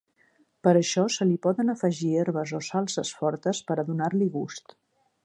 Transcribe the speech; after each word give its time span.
Per 0.67 0.71
això 0.77 1.03
se 1.15 1.27
li 1.31 1.35
poden 1.43 1.69
afegir 1.73 2.09
herbes 2.21 2.55
o 2.61 2.63
salses 2.71 3.13
fortes 3.21 3.63
per 3.69 3.79
a 3.83 3.87
donar-li 3.91 4.31
gust. 4.39 4.79